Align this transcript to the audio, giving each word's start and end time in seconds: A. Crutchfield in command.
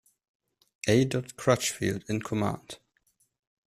A. 0.87 1.05
Crutchfield 1.37 2.05
in 2.09 2.21
command. 2.23 2.79